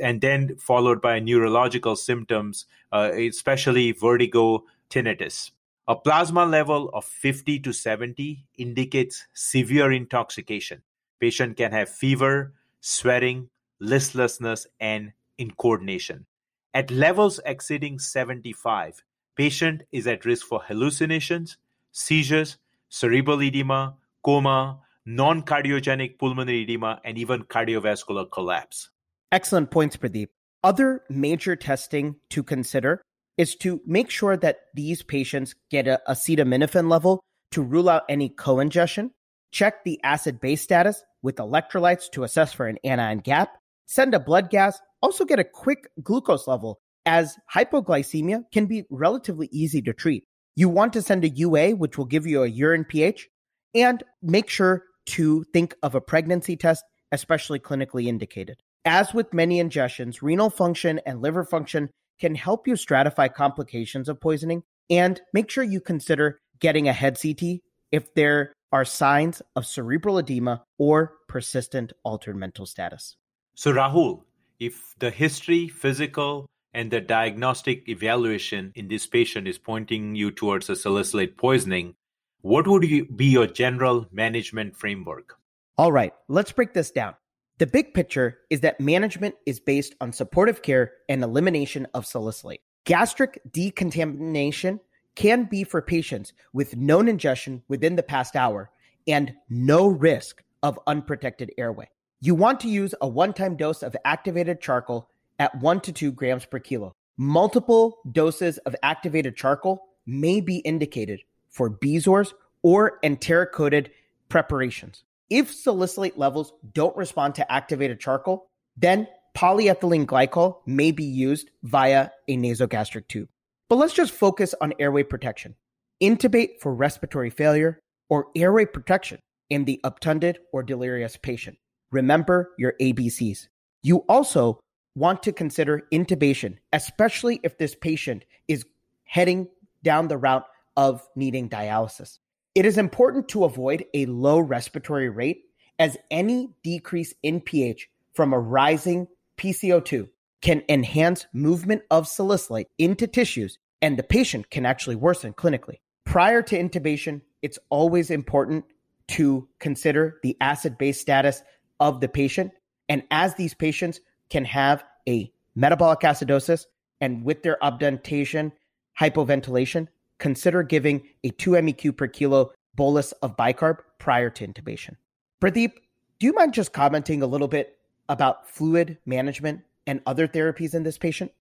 and 0.00 0.20
then 0.20 0.56
followed 0.56 1.00
by 1.00 1.20
neurological 1.20 1.94
symptoms, 1.94 2.66
uh, 2.90 3.10
especially 3.12 3.92
vertigo, 3.92 4.64
tinnitus. 4.90 5.52
A 5.88 5.96
plasma 5.96 6.44
level 6.44 6.90
of 6.90 7.04
50 7.04 7.60
to 7.60 7.72
70 7.72 8.46
indicates 8.56 9.26
severe 9.32 9.92
intoxication. 9.92 10.82
Patient 11.20 11.56
can 11.56 11.72
have 11.72 11.88
fever, 11.88 12.52
sweating, 12.80 13.48
listlessness, 13.80 14.66
and 14.80 15.12
incoordination. 15.40 16.24
At 16.74 16.90
levels 16.90 17.38
exceeding 17.44 17.98
75, 17.98 19.04
patient 19.36 19.82
is 19.92 20.06
at 20.06 20.24
risk 20.24 20.46
for 20.46 20.62
hallucinations, 20.62 21.58
seizures, 21.90 22.56
cerebral 22.88 23.42
edema, 23.42 23.96
coma, 24.24 24.80
non-cardiogenic 25.04 26.18
pulmonary 26.18 26.62
edema, 26.62 26.98
and 27.04 27.18
even 27.18 27.42
cardiovascular 27.44 28.30
collapse. 28.30 28.88
Excellent 29.30 29.70
points, 29.70 29.98
Pradeep. 29.98 30.28
Other 30.64 31.02
major 31.10 31.56
testing 31.56 32.16
to 32.30 32.42
consider 32.42 33.02
is 33.36 33.54
to 33.56 33.82
make 33.84 34.08
sure 34.08 34.38
that 34.38 34.60
these 34.74 35.02
patients 35.02 35.54
get 35.70 35.86
a 35.86 36.00
acetaminophen 36.08 36.88
level 36.88 37.22
to 37.50 37.60
rule 37.60 37.90
out 37.90 38.04
any 38.08 38.30
co-ingestion, 38.30 39.10
check 39.50 39.84
the 39.84 40.00
acid 40.04 40.40
base 40.40 40.62
status 40.62 41.02
with 41.20 41.36
electrolytes 41.36 42.10
to 42.12 42.24
assess 42.24 42.54
for 42.54 42.66
an 42.66 42.78
anion 42.84 43.18
gap, 43.18 43.58
send 43.92 44.14
a 44.14 44.20
blood 44.20 44.48
gas, 44.48 44.80
also 45.02 45.24
get 45.24 45.38
a 45.38 45.44
quick 45.44 45.88
glucose 46.02 46.46
level 46.46 46.80
as 47.04 47.36
hypoglycemia 47.54 48.44
can 48.52 48.66
be 48.66 48.84
relatively 48.90 49.48
easy 49.52 49.82
to 49.82 49.92
treat. 49.92 50.24
You 50.56 50.68
want 50.68 50.94
to 50.94 51.02
send 51.02 51.24
a 51.24 51.28
UA, 51.28 51.72
which 51.72 51.98
will 51.98 52.06
give 52.06 52.26
you 52.26 52.42
a 52.42 52.48
urine 52.48 52.84
pH, 52.84 53.28
and 53.74 54.02
make 54.22 54.48
sure 54.48 54.84
to 55.06 55.44
think 55.52 55.74
of 55.82 55.94
a 55.94 56.00
pregnancy 56.00 56.56
test, 56.56 56.84
especially 57.10 57.58
clinically 57.58 58.06
indicated. 58.06 58.62
As 58.84 59.12
with 59.12 59.34
many 59.34 59.62
ingestions, 59.62 60.22
renal 60.22 60.50
function 60.50 61.00
and 61.04 61.20
liver 61.20 61.44
function 61.44 61.90
can 62.18 62.34
help 62.34 62.66
you 62.66 62.74
stratify 62.74 63.32
complications 63.32 64.08
of 64.08 64.20
poisoning 64.20 64.62
and 64.88 65.20
make 65.32 65.50
sure 65.50 65.64
you 65.64 65.80
consider 65.80 66.38
getting 66.60 66.88
a 66.88 66.92
head 66.92 67.18
CT 67.20 67.60
if 67.90 68.14
there 68.14 68.52
are 68.70 68.84
signs 68.84 69.42
of 69.54 69.66
cerebral 69.66 70.18
edema 70.18 70.64
or 70.78 71.12
persistent 71.28 71.92
altered 72.04 72.36
mental 72.36 72.64
status. 72.64 73.16
So, 73.54 73.72
Rahul, 73.72 74.22
if 74.58 74.94
the 74.98 75.10
history, 75.10 75.68
physical, 75.68 76.46
and 76.72 76.90
the 76.90 77.00
diagnostic 77.00 77.88
evaluation 77.88 78.72
in 78.74 78.88
this 78.88 79.06
patient 79.06 79.46
is 79.46 79.58
pointing 79.58 80.14
you 80.14 80.30
towards 80.30 80.70
a 80.70 80.76
salicylate 80.76 81.36
poisoning, 81.36 81.94
what 82.40 82.66
would 82.66 82.82
be 83.16 83.26
your 83.26 83.46
general 83.46 84.06
management 84.10 84.76
framework? 84.76 85.38
All 85.76 85.92
right, 85.92 86.14
let's 86.28 86.52
break 86.52 86.72
this 86.72 86.90
down. 86.90 87.14
The 87.58 87.66
big 87.66 87.94
picture 87.94 88.38
is 88.50 88.60
that 88.60 88.80
management 88.80 89.34
is 89.46 89.60
based 89.60 89.94
on 90.00 90.12
supportive 90.12 90.62
care 90.62 90.92
and 91.08 91.22
elimination 91.22 91.86
of 91.94 92.06
salicylate. 92.06 92.62
Gastric 92.84 93.40
decontamination 93.52 94.80
can 95.14 95.44
be 95.44 95.62
for 95.62 95.82
patients 95.82 96.32
with 96.52 96.76
known 96.76 97.06
ingestion 97.06 97.62
within 97.68 97.96
the 97.96 98.02
past 98.02 98.34
hour 98.34 98.70
and 99.06 99.34
no 99.48 99.86
risk 99.86 100.42
of 100.62 100.78
unprotected 100.86 101.52
airway. 101.58 101.88
You 102.24 102.36
want 102.36 102.60
to 102.60 102.68
use 102.68 102.94
a 103.00 103.08
one 103.08 103.32
time 103.32 103.56
dose 103.56 103.82
of 103.82 103.96
activated 104.04 104.60
charcoal 104.60 105.08
at 105.40 105.60
1 105.60 105.80
to 105.80 105.92
2 105.92 106.12
grams 106.12 106.44
per 106.44 106.60
kilo. 106.60 106.94
Multiple 107.16 107.98
doses 108.12 108.58
of 108.58 108.76
activated 108.80 109.34
charcoal 109.34 109.82
may 110.06 110.40
be 110.40 110.58
indicated 110.58 111.22
for 111.50 111.68
Bezoars 111.68 112.32
or 112.62 113.00
enteric 113.02 113.50
coated 113.50 113.90
preparations. 114.28 115.02
If 115.30 115.52
salicylate 115.52 116.16
levels 116.16 116.52
don't 116.72 116.96
respond 116.96 117.34
to 117.34 117.52
activated 117.52 117.98
charcoal, 117.98 118.46
then 118.76 119.08
polyethylene 119.36 120.06
glycol 120.06 120.58
may 120.64 120.92
be 120.92 121.02
used 121.02 121.50
via 121.64 122.10
a 122.28 122.36
nasogastric 122.36 123.08
tube. 123.08 123.30
But 123.68 123.76
let's 123.76 123.94
just 123.94 124.12
focus 124.12 124.54
on 124.60 124.74
airway 124.78 125.02
protection. 125.02 125.56
Intubate 126.00 126.60
for 126.60 126.72
respiratory 126.72 127.30
failure 127.30 127.80
or 128.08 128.28
airway 128.36 128.66
protection 128.66 129.18
in 129.50 129.64
the 129.64 129.80
obtunded 129.82 130.38
or 130.52 130.62
delirious 130.62 131.16
patient. 131.16 131.58
Remember 131.92 132.50
your 132.58 132.74
ABCs. 132.80 133.48
You 133.82 133.98
also 134.08 134.60
want 134.94 135.22
to 135.22 135.32
consider 135.32 135.86
intubation, 135.92 136.56
especially 136.72 137.40
if 137.42 137.58
this 137.58 137.74
patient 137.74 138.24
is 138.48 138.64
heading 139.04 139.48
down 139.82 140.08
the 140.08 140.18
route 140.18 140.46
of 140.76 141.06
needing 141.14 141.48
dialysis. 141.48 142.18
It 142.54 142.66
is 142.66 142.78
important 142.78 143.28
to 143.28 143.44
avoid 143.44 143.84
a 143.94 144.06
low 144.06 144.40
respiratory 144.40 145.08
rate 145.08 145.44
as 145.78 145.96
any 146.10 146.50
decrease 146.62 147.14
in 147.22 147.40
pH 147.40 147.88
from 148.14 148.32
a 148.32 148.38
rising 148.38 149.06
PCO2 149.38 150.08
can 150.42 150.62
enhance 150.68 151.26
movement 151.32 151.82
of 151.90 152.08
salicylate 152.08 152.68
into 152.78 153.06
tissues 153.06 153.58
and 153.80 153.98
the 153.98 154.02
patient 154.02 154.50
can 154.50 154.66
actually 154.66 154.96
worsen 154.96 155.32
clinically. 155.32 155.80
Prior 156.04 156.42
to 156.42 156.58
intubation, 156.58 157.22
it's 157.42 157.58
always 157.70 158.10
important 158.10 158.64
to 159.08 159.48
consider 159.58 160.18
the 160.22 160.36
acid 160.40 160.78
base 160.78 161.00
status 161.00 161.42
of 161.82 162.00
the 162.00 162.08
patient. 162.08 162.52
And 162.88 163.02
as 163.10 163.34
these 163.34 163.54
patients 163.54 164.00
can 164.30 164.44
have 164.44 164.84
a 165.08 165.32
metabolic 165.54 166.00
acidosis 166.00 166.66
and 167.00 167.24
with 167.24 167.42
their 167.42 167.62
obtundation, 167.62 168.52
hypoventilation, 168.98 169.88
consider 170.18 170.62
giving 170.62 171.02
a 171.24 171.30
2 171.30 171.50
MEQ 171.50 171.96
per 171.96 172.06
kilo 172.06 172.52
bolus 172.76 173.10
of 173.22 173.36
bicarb 173.36 173.78
prior 173.98 174.30
to 174.30 174.46
intubation. 174.46 174.96
Pradeep, 175.42 175.72
do 176.20 176.26
you 176.26 176.32
mind 176.32 176.54
just 176.54 176.72
commenting 176.72 177.22
a 177.22 177.26
little 177.26 177.48
bit 177.48 177.76
about 178.08 178.48
fluid 178.48 178.98
management 179.04 179.62
and 179.86 180.00
other 180.06 180.28
therapies 180.28 180.74
in 180.74 180.84
this 180.84 180.96
patient? 180.96 181.32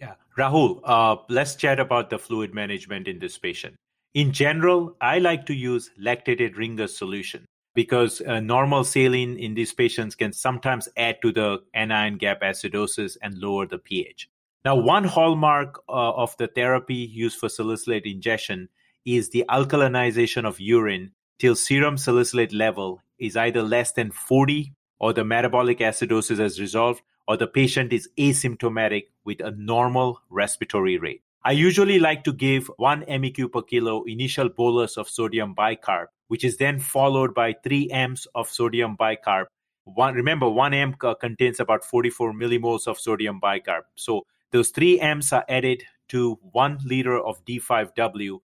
Yeah, 0.00 0.14
Rahul, 0.36 0.80
uh, 0.84 1.16
let's 1.28 1.56
chat 1.56 1.80
about 1.80 2.10
the 2.10 2.18
fluid 2.18 2.54
management 2.54 3.08
in 3.08 3.18
this 3.18 3.36
patient. 3.36 3.74
In 4.14 4.32
general, 4.32 4.96
I 5.00 5.18
like 5.18 5.44
to 5.46 5.54
use 5.54 5.90
lactated 6.00 6.56
Ringer's 6.56 6.96
solution 6.96 7.44
because 7.78 8.20
uh, 8.22 8.40
normal 8.40 8.82
saline 8.82 9.36
in 9.38 9.54
these 9.54 9.72
patients 9.72 10.16
can 10.16 10.32
sometimes 10.32 10.88
add 10.96 11.16
to 11.22 11.30
the 11.30 11.58
anion 11.74 12.18
gap 12.18 12.40
acidosis 12.40 13.16
and 13.22 13.38
lower 13.38 13.68
the 13.68 13.78
pH. 13.78 14.28
Now, 14.64 14.74
one 14.74 15.04
hallmark 15.04 15.78
uh, 15.88 15.92
of 16.24 16.36
the 16.38 16.48
therapy 16.48 16.96
used 16.96 17.38
for 17.38 17.48
salicylate 17.48 18.04
ingestion 18.04 18.68
is 19.06 19.30
the 19.30 19.44
alkalinization 19.48 20.44
of 20.44 20.58
urine 20.58 21.12
till 21.38 21.54
serum 21.54 21.98
salicylate 21.98 22.52
level 22.52 23.00
is 23.20 23.36
either 23.36 23.62
less 23.62 23.92
than 23.92 24.10
40 24.10 24.74
or 24.98 25.12
the 25.12 25.24
metabolic 25.24 25.78
acidosis 25.78 26.38
has 26.38 26.58
resolved 26.58 27.02
or 27.28 27.36
the 27.36 27.46
patient 27.46 27.92
is 27.92 28.08
asymptomatic 28.18 29.04
with 29.24 29.40
a 29.40 29.52
normal 29.52 30.20
respiratory 30.30 30.98
rate. 30.98 31.22
I 31.44 31.52
usually 31.52 32.00
like 32.00 32.24
to 32.24 32.32
give 32.32 32.68
1 32.78 33.02
MEQ 33.02 33.52
per 33.52 33.62
kilo 33.62 34.02
initial 34.02 34.48
bolus 34.48 34.96
of 34.96 35.08
sodium 35.08 35.54
bicarb, 35.54 36.06
which 36.28 36.44
is 36.44 36.56
then 36.56 36.78
followed 36.78 37.34
by 37.34 37.54
3 37.64 37.90
m's 37.90 38.26
of 38.34 38.48
sodium 38.48 38.96
bicarb. 38.96 39.46
One, 39.84 40.14
remember, 40.14 40.48
1 40.48 40.74
amp 40.74 40.98
contains 41.20 41.60
about 41.60 41.84
44 41.84 42.32
millimoles 42.32 42.86
of 42.86 42.98
sodium 42.98 43.40
bicarb. 43.40 43.82
So 43.96 44.26
those 44.52 44.70
three 44.70 45.00
amps 45.00 45.32
are 45.32 45.44
added 45.48 45.82
to 46.08 46.38
one 46.52 46.78
liter 46.84 47.18
of 47.18 47.44
D5W, 47.44 48.38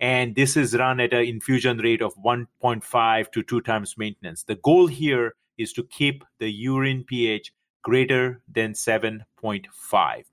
and 0.00 0.34
this 0.34 0.56
is 0.56 0.76
run 0.76 1.00
at 1.00 1.14
an 1.14 1.24
infusion 1.24 1.78
rate 1.78 2.02
of 2.02 2.14
1.5 2.16 3.32
to 3.32 3.42
2 3.42 3.60
times 3.62 3.96
maintenance. 3.96 4.42
The 4.42 4.56
goal 4.56 4.86
here 4.86 5.34
is 5.56 5.72
to 5.74 5.84
keep 5.84 6.24
the 6.38 6.50
urine 6.50 7.04
pH 7.04 7.52
greater 7.82 8.42
than 8.52 8.72
7.5. 8.72 10.24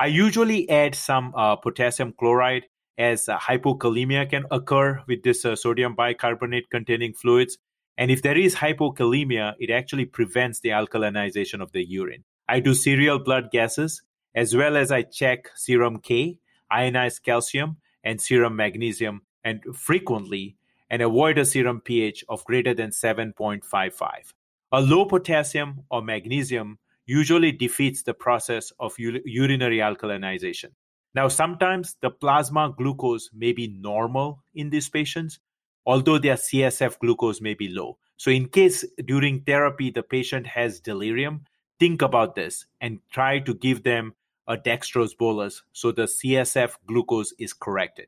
I 0.00 0.06
usually 0.06 0.68
add 0.70 0.94
some 0.94 1.34
uh, 1.36 1.56
potassium 1.56 2.14
chloride 2.18 2.64
as 2.98 3.26
hypokalemia 3.26 4.28
can 4.28 4.44
occur 4.50 5.02
with 5.06 5.22
this 5.22 5.44
uh, 5.44 5.56
sodium 5.56 5.94
bicarbonate 5.94 6.70
containing 6.70 7.14
fluids. 7.14 7.58
And 7.98 8.10
if 8.10 8.22
there 8.22 8.38
is 8.38 8.56
hypokalemia, 8.56 9.54
it 9.58 9.70
actually 9.70 10.06
prevents 10.06 10.60
the 10.60 10.70
alkalinization 10.70 11.60
of 11.60 11.72
the 11.72 11.84
urine. 11.84 12.24
I 12.48 12.60
do 12.60 12.74
serial 12.74 13.18
blood 13.18 13.50
gases 13.50 14.02
as 14.34 14.56
well 14.56 14.76
as 14.76 14.90
I 14.90 15.02
check 15.02 15.50
serum 15.54 15.98
K, 15.98 16.38
ionized 16.70 17.22
calcium, 17.22 17.76
and 18.02 18.20
serum 18.20 18.56
magnesium, 18.56 19.22
and 19.44 19.62
frequently, 19.74 20.56
and 20.90 21.02
avoid 21.02 21.38
a 21.38 21.44
serum 21.44 21.80
pH 21.80 22.24
of 22.28 22.44
greater 22.44 22.74
than 22.74 22.90
7.55. 22.90 24.32
A 24.72 24.80
low 24.80 25.04
potassium 25.04 25.84
or 25.90 26.02
magnesium 26.02 26.78
usually 27.06 27.52
defeats 27.52 28.02
the 28.02 28.14
process 28.14 28.72
of 28.80 28.98
u- 28.98 29.20
urinary 29.24 29.78
alkalinization. 29.78 30.70
Now, 31.14 31.28
sometimes 31.28 31.96
the 32.00 32.10
plasma 32.10 32.74
glucose 32.76 33.30
may 33.34 33.52
be 33.52 33.68
normal 33.68 34.42
in 34.54 34.70
these 34.70 34.88
patients, 34.88 35.38
although 35.84 36.18
their 36.18 36.36
CSF 36.36 36.98
glucose 36.98 37.40
may 37.40 37.54
be 37.54 37.68
low. 37.68 37.98
So, 38.16 38.30
in 38.30 38.48
case 38.48 38.84
during 39.04 39.42
therapy 39.42 39.90
the 39.90 40.02
patient 40.02 40.46
has 40.46 40.80
delirium, 40.80 41.44
think 41.78 42.00
about 42.00 42.34
this 42.34 42.66
and 42.80 43.00
try 43.10 43.40
to 43.40 43.54
give 43.54 43.82
them 43.82 44.14
a 44.46 44.56
dextrose 44.56 45.16
bolus 45.16 45.62
so 45.72 45.92
the 45.92 46.02
CSF 46.02 46.76
glucose 46.86 47.32
is 47.38 47.52
corrected. 47.52 48.06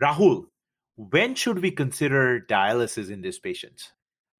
Rahul, 0.00 0.46
when 0.96 1.34
should 1.34 1.60
we 1.60 1.70
consider 1.70 2.40
dialysis 2.40 3.10
in 3.10 3.22
these 3.22 3.38
patients? 3.38 3.92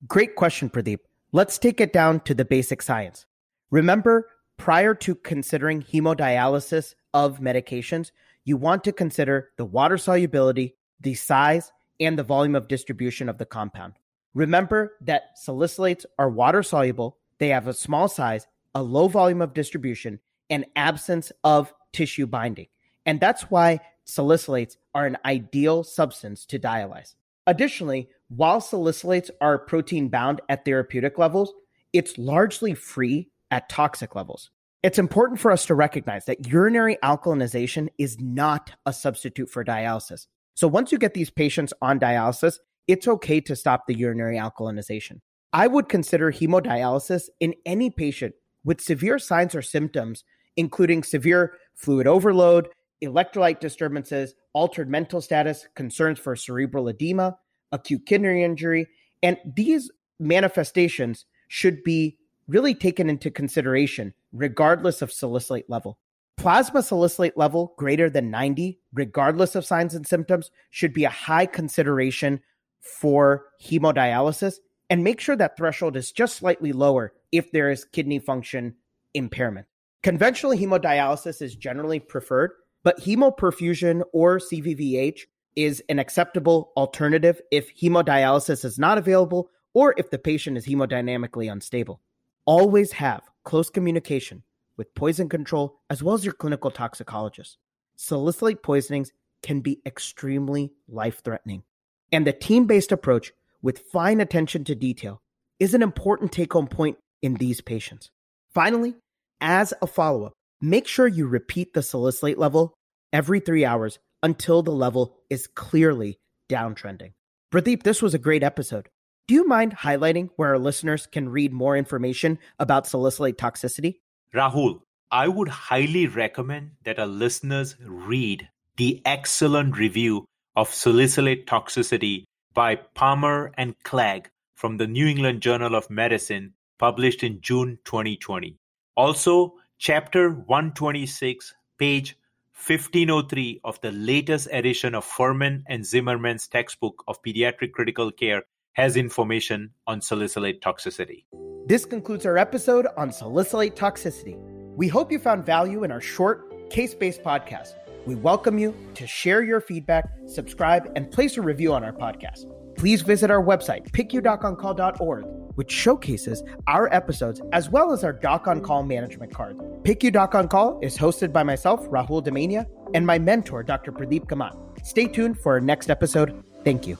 Great 0.06 0.36
question, 0.36 0.70
Pradeep. 0.70 0.98
Let's 1.32 1.58
take 1.58 1.80
it 1.80 1.92
down 1.92 2.20
to 2.20 2.34
the 2.34 2.44
basic 2.44 2.80
science. 2.80 3.26
Remember, 3.70 4.28
prior 4.56 4.94
to 4.94 5.14
considering 5.16 5.82
hemodialysis 5.82 6.94
of 7.14 7.40
medications, 7.40 8.10
you 8.44 8.58
want 8.58 8.84
to 8.84 8.92
consider 8.92 9.50
the 9.56 9.64
water 9.64 9.96
solubility, 9.96 10.74
the 11.00 11.14
size, 11.14 11.72
and 12.00 12.18
the 12.18 12.22
volume 12.22 12.54
of 12.54 12.68
distribution 12.68 13.28
of 13.28 13.38
the 13.38 13.46
compound. 13.46 13.94
Remember 14.34 14.96
that 15.00 15.36
salicylates 15.42 16.04
are 16.18 16.28
water 16.28 16.62
soluble, 16.62 17.16
they 17.38 17.48
have 17.48 17.68
a 17.68 17.72
small 17.72 18.08
size, 18.08 18.46
a 18.74 18.82
low 18.82 19.08
volume 19.08 19.40
of 19.40 19.54
distribution, 19.54 20.18
and 20.50 20.66
absence 20.76 21.32
of 21.44 21.72
tissue 21.92 22.26
binding. 22.26 22.66
And 23.06 23.20
that's 23.20 23.50
why 23.50 23.80
salicylates 24.06 24.76
are 24.94 25.06
an 25.06 25.16
ideal 25.24 25.84
substance 25.84 26.44
to 26.46 26.58
dialyze. 26.58 27.14
Additionally, 27.46 28.08
while 28.28 28.60
salicylates 28.60 29.30
are 29.40 29.58
protein 29.58 30.08
bound 30.08 30.40
at 30.48 30.64
therapeutic 30.64 31.18
levels, 31.18 31.52
it's 31.92 32.18
largely 32.18 32.74
free 32.74 33.30
at 33.50 33.68
toxic 33.68 34.14
levels. 34.14 34.50
It's 34.84 34.98
important 34.98 35.40
for 35.40 35.50
us 35.50 35.64
to 35.64 35.74
recognize 35.74 36.26
that 36.26 36.46
urinary 36.46 36.98
alkalinization 37.02 37.88
is 37.96 38.20
not 38.20 38.70
a 38.84 38.92
substitute 38.92 39.48
for 39.48 39.64
dialysis. 39.64 40.26
So 40.52 40.68
once 40.68 40.92
you 40.92 40.98
get 40.98 41.14
these 41.14 41.30
patients 41.30 41.72
on 41.80 41.98
dialysis, 41.98 42.58
it's 42.86 43.08
okay 43.08 43.40
to 43.40 43.56
stop 43.56 43.86
the 43.86 43.96
urinary 43.96 44.36
alkalinization. 44.36 45.22
I 45.54 45.68
would 45.68 45.88
consider 45.88 46.30
hemodialysis 46.30 47.30
in 47.40 47.54
any 47.64 47.88
patient 47.88 48.34
with 48.62 48.78
severe 48.78 49.18
signs 49.18 49.54
or 49.54 49.62
symptoms, 49.62 50.22
including 50.58 51.02
severe 51.02 51.54
fluid 51.74 52.06
overload, 52.06 52.68
electrolyte 53.02 53.60
disturbances, 53.60 54.34
altered 54.52 54.90
mental 54.90 55.22
status, 55.22 55.66
concerns 55.74 56.18
for 56.18 56.36
cerebral 56.36 56.88
edema, 56.88 57.38
acute 57.72 58.04
kidney 58.04 58.44
injury. 58.44 58.86
And 59.22 59.38
these 59.56 59.90
manifestations 60.20 61.24
should 61.48 61.82
be 61.84 62.18
really 62.48 62.74
taken 62.74 63.08
into 63.08 63.30
consideration 63.30 64.12
regardless 64.34 65.00
of 65.00 65.12
salicylate 65.12 65.70
level. 65.70 65.98
Plasma 66.36 66.82
salicylate 66.82 67.38
level 67.38 67.74
greater 67.78 68.10
than 68.10 68.30
90, 68.30 68.80
regardless 68.92 69.54
of 69.54 69.64
signs 69.64 69.94
and 69.94 70.06
symptoms, 70.06 70.50
should 70.70 70.92
be 70.92 71.04
a 71.04 71.10
high 71.10 71.46
consideration 71.46 72.40
for 72.80 73.46
hemodialysis. 73.62 74.56
And 74.90 75.02
make 75.02 75.20
sure 75.20 75.36
that 75.36 75.56
threshold 75.56 75.96
is 75.96 76.12
just 76.12 76.36
slightly 76.36 76.72
lower 76.72 77.14
if 77.32 77.52
there 77.52 77.70
is 77.70 77.84
kidney 77.84 78.18
function 78.18 78.74
impairment. 79.14 79.66
Conventional 80.02 80.52
hemodialysis 80.52 81.40
is 81.40 81.56
generally 81.56 82.00
preferred, 82.00 82.50
but 82.82 83.00
hemoperfusion 83.00 84.02
or 84.12 84.38
CVVH 84.38 85.20
is 85.56 85.82
an 85.88 85.98
acceptable 85.98 86.72
alternative 86.76 87.40
if 87.50 87.74
hemodialysis 87.80 88.64
is 88.64 88.78
not 88.78 88.98
available 88.98 89.50
or 89.72 89.94
if 89.96 90.10
the 90.10 90.18
patient 90.18 90.58
is 90.58 90.66
hemodynamically 90.66 91.50
unstable. 91.50 92.00
Always 92.44 92.92
have 92.92 93.22
close 93.44 93.70
communication 93.70 94.42
with 94.76 94.94
poison 94.94 95.28
control 95.28 95.80
as 95.88 96.02
well 96.02 96.14
as 96.14 96.24
your 96.24 96.34
clinical 96.34 96.70
toxicologist. 96.70 97.58
Salicylate 97.96 98.62
poisonings 98.62 99.12
can 99.42 99.60
be 99.60 99.80
extremely 99.86 100.72
life 100.88 101.22
threatening. 101.22 101.62
And 102.10 102.26
the 102.26 102.32
team 102.32 102.66
based 102.66 102.92
approach 102.92 103.32
with 103.62 103.78
fine 103.92 104.20
attention 104.20 104.64
to 104.64 104.74
detail 104.74 105.20
is 105.60 105.74
an 105.74 105.82
important 105.82 106.32
take 106.32 106.52
home 106.52 106.66
point 106.66 106.98
in 107.22 107.34
these 107.34 107.60
patients. 107.60 108.10
Finally, 108.52 108.94
as 109.40 109.72
a 109.80 109.86
follow 109.86 110.24
up, 110.24 110.32
make 110.60 110.86
sure 110.86 111.06
you 111.06 111.26
repeat 111.26 111.74
the 111.74 111.82
salicylate 111.82 112.38
level 112.38 112.74
every 113.12 113.40
three 113.40 113.64
hours 113.64 113.98
until 114.22 114.62
the 114.62 114.72
level 114.72 115.14
is 115.30 115.46
clearly 115.46 116.18
downtrending. 116.48 117.12
Pradeep, 117.52 117.82
this 117.82 118.02
was 118.02 118.14
a 118.14 118.18
great 118.18 118.42
episode. 118.42 118.88
Do 119.26 119.32
you 119.34 119.46
mind 119.48 119.74
highlighting 119.78 120.28
where 120.36 120.50
our 120.50 120.58
listeners 120.58 121.06
can 121.06 121.30
read 121.30 121.50
more 121.50 121.78
information 121.78 122.38
about 122.58 122.86
salicylate 122.86 123.38
toxicity? 123.38 124.00
Rahul, 124.34 124.82
I 125.10 125.28
would 125.28 125.48
highly 125.48 126.06
recommend 126.06 126.72
that 126.84 126.98
our 126.98 127.06
listeners 127.06 127.74
read 127.80 128.50
the 128.76 129.00
excellent 129.06 129.78
review 129.78 130.26
of 130.54 130.74
salicylate 130.74 131.46
toxicity 131.46 132.24
by 132.52 132.76
Palmer 132.76 133.50
and 133.56 133.74
Clegg 133.82 134.28
from 134.56 134.76
the 134.76 134.86
New 134.86 135.06
England 135.06 135.40
Journal 135.40 135.74
of 135.74 135.88
Medicine, 135.88 136.52
published 136.78 137.22
in 137.22 137.40
June 137.40 137.78
2020. 137.86 138.58
Also, 138.94 139.54
chapter 139.78 140.34
126, 140.34 141.54
page 141.78 142.18
1503 142.52 143.62
of 143.64 143.80
the 143.80 143.90
latest 143.92 144.48
edition 144.52 144.94
of 144.94 145.06
Fuhrman 145.06 145.62
and 145.66 145.82
Zimmerman's 145.82 146.46
textbook 146.46 147.02
of 147.08 147.22
pediatric 147.22 147.72
critical 147.72 148.12
care 148.12 148.42
has 148.74 148.96
information 148.96 149.70
on 149.86 150.00
salicylate 150.00 150.60
toxicity. 150.60 151.24
This 151.66 151.84
concludes 151.84 152.26
our 152.26 152.36
episode 152.36 152.86
on 152.96 153.10
salicylate 153.10 153.74
toxicity. 153.74 154.36
We 154.76 154.88
hope 154.88 155.10
you 155.10 155.18
found 155.18 155.46
value 155.46 155.84
in 155.84 155.90
our 155.90 156.00
short, 156.00 156.70
case 156.70 156.94
based 156.94 157.22
podcast. 157.22 157.74
We 158.06 158.16
welcome 158.16 158.58
you 158.58 158.76
to 158.94 159.06
share 159.06 159.42
your 159.42 159.60
feedback, 159.60 160.10
subscribe, 160.26 160.92
and 160.94 161.10
place 161.10 161.38
a 161.38 161.42
review 161.42 161.72
on 161.72 161.82
our 161.82 161.92
podcast. 161.92 162.44
Please 162.76 163.00
visit 163.02 163.30
our 163.30 163.42
website, 163.42 163.90
picudoconcall.org, 163.92 165.24
which 165.54 165.70
showcases 165.70 166.42
our 166.66 166.92
episodes 166.92 167.40
as 167.52 167.70
well 167.70 167.92
as 167.92 168.04
our 168.04 168.12
Doc 168.12 168.48
on 168.48 168.60
Call 168.60 168.82
management 168.82 169.32
card. 169.32 169.56
PICU 169.84 170.12
Doc 170.12 170.34
on 170.34 170.48
Call 170.48 170.80
is 170.82 170.98
hosted 170.98 171.32
by 171.32 171.44
myself, 171.44 171.88
Rahul 171.88 172.22
Damania, 172.22 172.66
and 172.92 173.06
my 173.06 173.18
mentor, 173.18 173.62
Dr. 173.62 173.92
Pradeep 173.92 174.26
Kamat. 174.26 174.54
Stay 174.84 175.06
tuned 175.06 175.38
for 175.38 175.52
our 175.52 175.60
next 175.60 175.88
episode. 175.88 176.44
Thank 176.64 176.86
you. 176.86 176.98